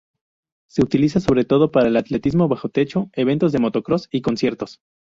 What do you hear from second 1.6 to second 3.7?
para el atletismo bajo techo, eventos de